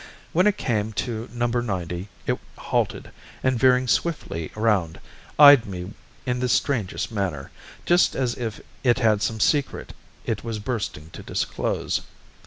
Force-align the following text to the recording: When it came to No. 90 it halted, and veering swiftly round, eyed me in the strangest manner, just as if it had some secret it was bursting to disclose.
When 0.33 0.47
it 0.47 0.57
came 0.57 0.93
to 0.93 1.29
No. 1.31 1.45
90 1.45 2.09
it 2.25 2.39
halted, 2.57 3.11
and 3.43 3.59
veering 3.59 3.87
swiftly 3.87 4.51
round, 4.55 4.99
eyed 5.37 5.67
me 5.67 5.93
in 6.25 6.39
the 6.39 6.49
strangest 6.49 7.11
manner, 7.11 7.51
just 7.85 8.15
as 8.15 8.33
if 8.35 8.59
it 8.83 8.97
had 8.97 9.21
some 9.21 9.39
secret 9.39 9.93
it 10.25 10.43
was 10.43 10.57
bursting 10.57 11.11
to 11.11 11.21
disclose. 11.21 12.01